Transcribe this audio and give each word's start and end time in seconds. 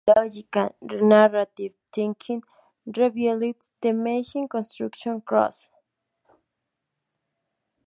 Logical-narrative 0.17 1.73
thinking 1.93 2.41
revealed: 2.87 3.55
The 3.81 3.93
message 3.93 4.49
construction 4.49 5.21
cross. 5.21 5.69